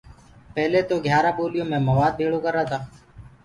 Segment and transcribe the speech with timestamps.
[0.53, 2.77] پيلي تو گھيٚيآرآ ٻوليو ڪو موآد ڀيݪو ڪرتآ۔